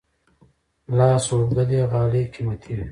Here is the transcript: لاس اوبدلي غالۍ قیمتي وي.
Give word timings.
لاس 0.97 1.25
اوبدلي 1.35 1.79
غالۍ 1.91 2.23
قیمتي 2.33 2.69
وي. 2.75 2.79